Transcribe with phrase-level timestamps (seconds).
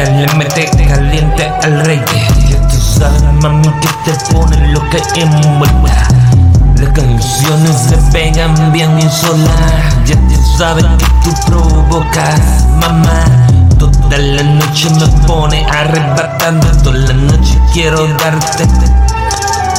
[0.00, 2.02] Ella le mete caliente al rey.
[2.48, 6.08] Ya tú sabes, mami, que te pone loca envuelta.
[6.76, 9.54] Las canciones se pegan bien y sola.
[10.06, 12.40] Ya tú sabes que tú provocas,
[12.80, 13.24] mamá.
[13.78, 16.66] Toda la noche me pone arrebatando.
[16.82, 18.66] Toda la noche quiero darte.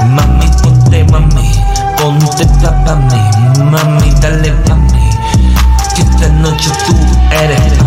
[0.06, 1.52] Mami, ponte, mami.
[1.98, 3.64] Ponte pa' mí.
[3.72, 5.10] Mami, dale pa' mí.
[5.96, 6.96] Que esta noche tú
[7.44, 7.81] eres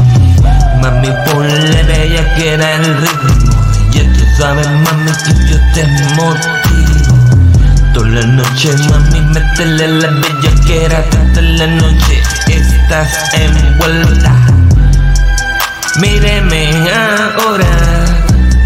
[2.36, 3.54] que era el ritmo.
[3.90, 7.14] Ya tú sabes, mami, que yo te motivo.
[7.92, 12.22] Toda la noche, mami, métele la bella que era toda la noche.
[12.48, 14.32] Estás envuelta.
[16.00, 17.66] Míreme ahora.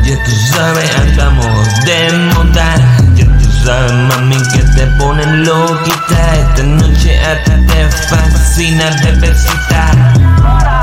[0.05, 2.81] Ya tú sabes, acabamos de montar.
[3.15, 6.37] Ya tú sabes, mami, que te pone loquita.
[6.37, 10.78] Esta noche a ti te fascina de besita.